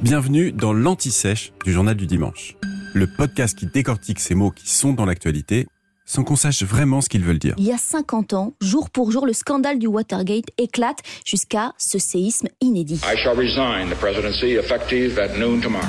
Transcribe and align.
Bienvenue 0.00 0.52
dans 0.52 0.72
l'Anti-Sèche 0.72 1.52
du 1.64 1.72
Journal 1.72 1.96
du 1.96 2.06
Dimanche, 2.06 2.56
le 2.94 3.08
podcast 3.08 3.58
qui 3.58 3.66
décortique 3.66 4.20
ces 4.20 4.36
mots 4.36 4.52
qui 4.52 4.70
sont 4.70 4.92
dans 4.92 5.04
l'actualité 5.04 5.66
sans 6.06 6.22
qu'on 6.22 6.36
sache 6.36 6.62
vraiment 6.62 7.00
ce 7.00 7.08
qu'ils 7.08 7.24
veulent 7.24 7.40
dire. 7.40 7.56
Il 7.58 7.64
y 7.64 7.72
a 7.72 7.78
50 7.78 8.32
ans, 8.32 8.54
jour 8.60 8.90
pour 8.90 9.10
jour, 9.10 9.26
le 9.26 9.32
scandale 9.32 9.80
du 9.80 9.88
Watergate 9.88 10.44
éclate 10.56 11.00
jusqu'à 11.26 11.72
ce 11.78 11.98
séisme 11.98 12.46
inédit. 12.60 13.00
I 13.04 13.16
shall 13.16 13.36
resign 13.36 13.90
the 13.90 13.98
presidency 13.98 14.52
effective 14.52 15.18
at 15.18 15.36
noon 15.36 15.60
tomorrow. 15.60 15.84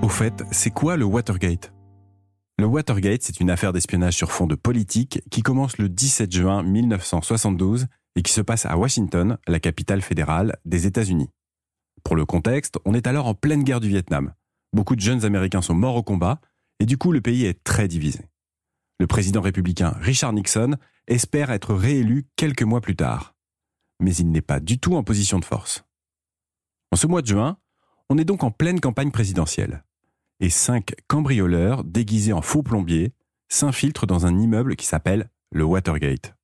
Au 0.00 0.08
fait, 0.08 0.42
c'est 0.50 0.70
quoi 0.70 0.96
le 0.96 1.04
Watergate? 1.04 1.72
Le 2.58 2.64
Watergate, 2.64 3.22
c'est 3.22 3.38
une 3.40 3.50
affaire 3.50 3.74
d'espionnage 3.74 4.14
sur 4.14 4.32
fond 4.32 4.46
de 4.46 4.54
politique 4.54 5.20
qui 5.30 5.42
commence 5.42 5.76
le 5.76 5.90
17 5.90 6.32
juin 6.32 6.62
1972 6.62 7.86
et 8.16 8.22
qui 8.22 8.32
se 8.32 8.40
passe 8.40 8.64
à 8.64 8.78
Washington, 8.78 9.36
la 9.46 9.60
capitale 9.60 10.00
fédérale 10.00 10.56
des 10.64 10.86
États-Unis. 10.86 11.28
Pour 12.04 12.16
le 12.16 12.24
contexte, 12.24 12.78
on 12.84 12.94
est 12.94 13.06
alors 13.06 13.26
en 13.26 13.34
pleine 13.34 13.64
guerre 13.64 13.80
du 13.80 13.88
Vietnam. 13.88 14.32
Beaucoup 14.72 14.96
de 14.96 15.00
jeunes 15.00 15.24
Américains 15.24 15.62
sont 15.62 15.74
morts 15.74 15.96
au 15.96 16.02
combat 16.02 16.40
et 16.78 16.86
du 16.86 16.96
coup 16.96 17.12
le 17.12 17.20
pays 17.20 17.44
est 17.44 17.62
très 17.64 17.88
divisé. 17.88 18.26
Le 18.98 19.06
président 19.06 19.40
républicain 19.40 19.96
Richard 20.00 20.32
Nixon 20.32 20.76
espère 21.06 21.50
être 21.50 21.74
réélu 21.74 22.26
quelques 22.36 22.62
mois 22.62 22.80
plus 22.80 22.96
tard. 22.96 23.34
Mais 24.00 24.14
il 24.14 24.30
n'est 24.30 24.42
pas 24.42 24.60
du 24.60 24.78
tout 24.78 24.94
en 24.94 25.02
position 25.02 25.38
de 25.38 25.44
force. 25.44 25.84
En 26.92 26.96
ce 26.96 27.06
mois 27.06 27.22
de 27.22 27.26
juin, 27.26 27.58
on 28.08 28.18
est 28.18 28.24
donc 28.24 28.44
en 28.44 28.50
pleine 28.50 28.80
campagne 28.80 29.10
présidentielle. 29.10 29.84
Et 30.40 30.50
cinq 30.50 30.94
cambrioleurs 31.06 31.84
déguisés 31.84 32.32
en 32.32 32.42
faux 32.42 32.62
plombiers 32.62 33.12
s'infiltrent 33.48 34.06
dans 34.06 34.26
un 34.26 34.38
immeuble 34.38 34.76
qui 34.76 34.86
s'appelle 34.86 35.30
le 35.50 35.64
Watergate. 35.64 36.34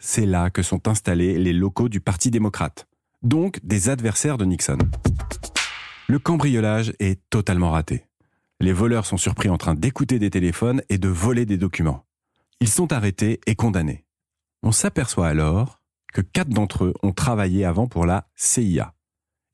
C'est 0.00 0.26
là 0.26 0.50
que 0.50 0.62
sont 0.62 0.88
installés 0.88 1.38
les 1.38 1.52
locaux 1.52 1.88
du 1.88 2.00
Parti 2.00 2.30
démocrate, 2.30 2.87
donc 3.22 3.60
des 3.64 3.88
adversaires 3.88 4.38
de 4.38 4.44
Nixon. 4.44 4.78
Le 6.08 6.18
cambriolage 6.18 6.92
est 6.98 7.20
totalement 7.30 7.70
raté. 7.70 8.04
Les 8.60 8.72
voleurs 8.72 9.06
sont 9.06 9.16
surpris 9.16 9.48
en 9.48 9.58
train 9.58 9.74
d'écouter 9.74 10.18
des 10.18 10.30
téléphones 10.30 10.82
et 10.88 10.98
de 10.98 11.08
voler 11.08 11.46
des 11.46 11.58
documents. 11.58 12.04
Ils 12.60 12.68
sont 12.68 12.92
arrêtés 12.92 13.40
et 13.46 13.54
condamnés. 13.54 14.04
On 14.62 14.72
s'aperçoit 14.72 15.28
alors 15.28 15.80
que 16.12 16.20
quatre 16.20 16.48
d'entre 16.48 16.86
eux 16.86 16.94
ont 17.02 17.12
travaillé 17.12 17.64
avant 17.64 17.86
pour 17.86 18.06
la 18.06 18.28
CIA 18.34 18.94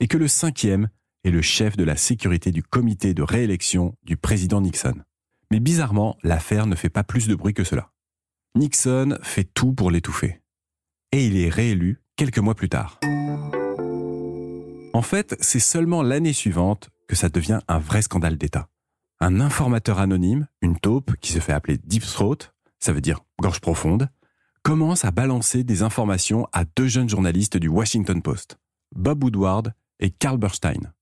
et 0.00 0.08
que 0.08 0.16
le 0.16 0.28
cinquième 0.28 0.88
est 1.24 1.30
le 1.30 1.42
chef 1.42 1.76
de 1.76 1.84
la 1.84 1.96
sécurité 1.96 2.52
du 2.52 2.62
comité 2.62 3.14
de 3.14 3.22
réélection 3.22 3.96
du 4.02 4.16
président 4.16 4.60
Nixon. 4.60 4.94
Mais 5.50 5.60
bizarrement, 5.60 6.16
l'affaire 6.22 6.66
ne 6.66 6.74
fait 6.74 6.90
pas 6.90 7.04
plus 7.04 7.28
de 7.28 7.34
bruit 7.34 7.54
que 7.54 7.64
cela. 7.64 7.90
Nixon 8.54 9.18
fait 9.22 9.44
tout 9.44 9.72
pour 9.72 9.90
l'étouffer. 9.90 10.40
Et 11.12 11.26
il 11.26 11.36
est 11.36 11.48
réélu 11.48 12.02
quelques 12.16 12.38
mois 12.38 12.54
plus 12.54 12.68
tard. 12.68 12.98
En 14.94 15.02
fait, 15.02 15.36
c'est 15.40 15.58
seulement 15.58 16.04
l'année 16.04 16.32
suivante 16.32 16.88
que 17.08 17.16
ça 17.16 17.28
devient 17.28 17.58
un 17.66 17.80
vrai 17.80 18.00
scandale 18.00 18.38
d'État. 18.38 18.68
Un 19.18 19.40
informateur 19.40 19.98
anonyme, 19.98 20.46
une 20.62 20.78
taupe 20.78 21.16
qui 21.16 21.32
se 21.32 21.40
fait 21.40 21.52
appeler 21.52 21.78
Deep 21.78 22.04
Throat, 22.04 22.38
ça 22.78 22.92
veut 22.92 23.00
dire 23.00 23.18
gorge 23.40 23.60
profonde, 23.60 24.08
commence 24.62 25.04
à 25.04 25.10
balancer 25.10 25.64
des 25.64 25.82
informations 25.82 26.46
à 26.52 26.64
deux 26.64 26.86
jeunes 26.86 27.08
journalistes 27.08 27.56
du 27.56 27.66
Washington 27.66 28.22
Post, 28.22 28.60
Bob 28.94 29.24
Woodward 29.24 29.74
et 29.98 30.10
Carl 30.10 30.38
Bernstein. 30.38 30.92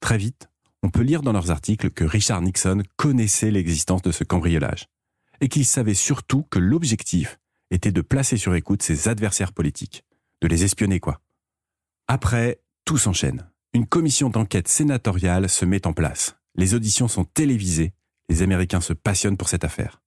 Très 0.00 0.16
vite, 0.16 0.48
on 0.82 0.88
peut 0.88 1.02
lire 1.02 1.20
dans 1.20 1.32
leurs 1.32 1.50
articles 1.50 1.90
que 1.90 2.04
Richard 2.04 2.40
Nixon 2.40 2.82
connaissait 2.96 3.50
l'existence 3.50 4.00
de 4.00 4.10
ce 4.10 4.24
cambriolage 4.24 4.86
et 5.42 5.50
qu'il 5.50 5.66
savait 5.66 5.92
surtout 5.92 6.44
que 6.44 6.58
l'objectif 6.58 7.38
était 7.70 7.92
de 7.92 8.00
placer 8.00 8.38
sur 8.38 8.54
écoute 8.54 8.82
ses 8.82 9.06
adversaires 9.06 9.52
politiques, 9.52 10.06
de 10.40 10.48
les 10.48 10.64
espionner 10.64 10.98
quoi. 10.98 11.20
Après, 12.06 12.62
tout 12.88 12.96
s'enchaîne. 12.96 13.46
Une 13.74 13.86
commission 13.86 14.30
d'enquête 14.30 14.66
sénatoriale 14.66 15.50
se 15.50 15.66
met 15.66 15.86
en 15.86 15.92
place. 15.92 16.38
Les 16.54 16.72
auditions 16.72 17.06
sont 17.06 17.24
télévisées. 17.24 17.92
Les 18.30 18.40
Américains 18.40 18.80
se 18.80 18.94
passionnent 18.94 19.36
pour 19.36 19.50
cette 19.50 19.64
affaire. 19.64 20.00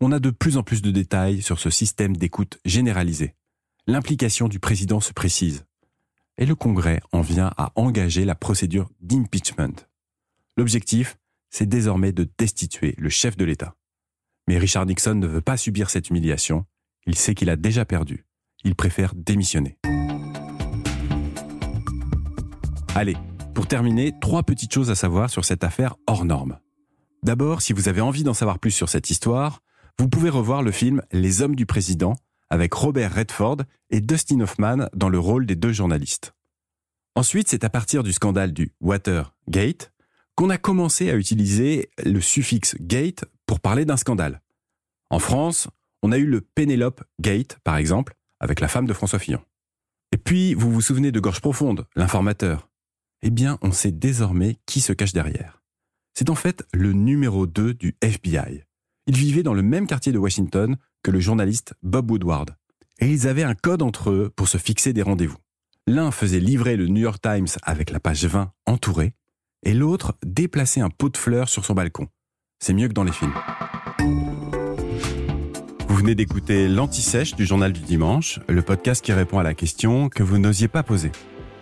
On 0.00 0.10
a 0.10 0.18
de 0.18 0.30
plus 0.30 0.56
en 0.56 0.64
plus 0.64 0.82
de 0.82 0.90
détails 0.90 1.42
sur 1.42 1.60
ce 1.60 1.70
système 1.70 2.16
d'écoute 2.16 2.58
généralisé. 2.64 3.36
L'implication 3.86 4.48
du 4.48 4.58
président 4.58 4.98
se 4.98 5.12
précise. 5.12 5.64
Et 6.38 6.44
le 6.44 6.56
Congrès 6.56 7.00
en 7.12 7.20
vient 7.20 7.52
à 7.56 7.70
engager 7.76 8.24
la 8.24 8.34
procédure 8.34 8.90
d'impeachment. 9.00 9.86
L'objectif, 10.56 11.18
c'est 11.50 11.68
désormais 11.68 12.10
de 12.10 12.28
destituer 12.36 12.96
le 12.98 13.10
chef 13.10 13.36
de 13.36 13.44
l'État. 13.44 13.76
Mais 14.48 14.58
Richard 14.58 14.86
Nixon 14.86 15.14
ne 15.14 15.28
veut 15.28 15.40
pas 15.40 15.56
subir 15.56 15.88
cette 15.88 16.10
humiliation. 16.10 16.66
Il 17.06 17.14
sait 17.14 17.36
qu'il 17.36 17.48
a 17.48 17.54
déjà 17.54 17.84
perdu. 17.84 18.26
Il 18.64 18.74
préfère 18.74 19.14
démissionner. 19.14 19.78
Allez, 22.94 23.16
pour 23.54 23.66
terminer, 23.66 24.12
trois 24.20 24.42
petites 24.42 24.74
choses 24.74 24.90
à 24.90 24.94
savoir 24.94 25.30
sur 25.30 25.46
cette 25.46 25.64
affaire 25.64 25.96
hors 26.06 26.26
norme. 26.26 26.58
D'abord, 27.22 27.62
si 27.62 27.72
vous 27.72 27.88
avez 27.88 28.02
envie 28.02 28.22
d'en 28.22 28.34
savoir 28.34 28.58
plus 28.58 28.70
sur 28.70 28.90
cette 28.90 29.08
histoire, 29.08 29.62
vous 29.98 30.10
pouvez 30.10 30.28
revoir 30.28 30.62
le 30.62 30.72
film 30.72 31.00
Les 31.10 31.40
hommes 31.40 31.56
du 31.56 31.64
président 31.64 32.16
avec 32.50 32.74
Robert 32.74 33.14
Redford 33.14 33.58
et 33.88 34.02
Dustin 34.02 34.40
Hoffman 34.40 34.88
dans 34.94 35.08
le 35.08 35.18
rôle 35.18 35.46
des 35.46 35.56
deux 35.56 35.72
journalistes. 35.72 36.34
Ensuite, 37.14 37.48
c'est 37.48 37.64
à 37.64 37.70
partir 37.70 38.02
du 38.02 38.12
scandale 38.12 38.52
du 38.52 38.74
Watergate 38.82 39.90
qu'on 40.34 40.50
a 40.50 40.58
commencé 40.58 41.08
à 41.10 41.14
utiliser 41.14 41.88
le 42.04 42.20
suffixe 42.20 42.76
gate 42.78 43.24
pour 43.46 43.60
parler 43.60 43.86
d'un 43.86 43.96
scandale. 43.96 44.42
En 45.08 45.18
France, 45.18 45.66
on 46.02 46.12
a 46.12 46.18
eu 46.18 46.26
le 46.26 46.42
Penelope 46.42 47.02
Gate, 47.20 47.58
par 47.64 47.78
exemple, 47.78 48.14
avec 48.38 48.60
la 48.60 48.68
femme 48.68 48.86
de 48.86 48.92
François 48.92 49.18
Fillon. 49.18 49.40
Et 50.12 50.18
puis, 50.18 50.52
vous 50.52 50.70
vous 50.70 50.82
souvenez 50.82 51.10
de 51.10 51.20
Gorge 51.20 51.40
Profonde, 51.40 51.86
l'informateur 51.96 52.68
eh 53.22 53.30
bien, 53.30 53.58
on 53.62 53.72
sait 53.72 53.92
désormais 53.92 54.58
qui 54.66 54.80
se 54.80 54.92
cache 54.92 55.12
derrière. 55.12 55.62
C'est 56.14 56.30
en 56.30 56.34
fait 56.34 56.64
le 56.72 56.92
numéro 56.92 57.46
2 57.46 57.74
du 57.74 57.96
FBI. 58.02 58.64
Il 59.06 59.16
vivait 59.16 59.42
dans 59.42 59.54
le 59.54 59.62
même 59.62 59.86
quartier 59.86 60.12
de 60.12 60.18
Washington 60.18 60.76
que 61.02 61.10
le 61.10 61.20
journaliste 61.20 61.74
Bob 61.82 62.10
Woodward. 62.10 62.50
Et 63.00 63.08
ils 63.08 63.26
avaient 63.26 63.42
un 63.42 63.54
code 63.54 63.82
entre 63.82 64.10
eux 64.10 64.32
pour 64.34 64.48
se 64.48 64.58
fixer 64.58 64.92
des 64.92 65.02
rendez-vous. 65.02 65.38
L'un 65.86 66.10
faisait 66.10 66.38
livrer 66.38 66.76
le 66.76 66.86
New 66.86 67.00
York 67.00 67.20
Times 67.20 67.48
avec 67.62 67.90
la 67.90 67.98
page 67.98 68.24
20 68.24 68.52
entourée, 68.66 69.14
et 69.64 69.74
l'autre 69.74 70.16
déplaçait 70.24 70.80
un 70.80 70.90
pot 70.90 71.08
de 71.08 71.16
fleurs 71.16 71.48
sur 71.48 71.64
son 71.64 71.74
balcon. 71.74 72.06
C'est 72.60 72.74
mieux 72.74 72.86
que 72.86 72.92
dans 72.92 73.02
les 73.04 73.12
films. 73.12 73.34
Vous 75.88 75.96
venez 75.96 76.14
d'écouter 76.14 76.68
l'Anti-Sèche 76.68 77.34
du 77.34 77.46
Journal 77.46 77.72
du 77.72 77.80
Dimanche, 77.80 78.38
le 78.48 78.62
podcast 78.62 79.04
qui 79.04 79.12
répond 79.12 79.38
à 79.38 79.42
la 79.42 79.54
question 79.54 80.08
que 80.08 80.22
vous 80.22 80.38
n'osiez 80.38 80.68
pas 80.68 80.82
poser. 80.82 81.10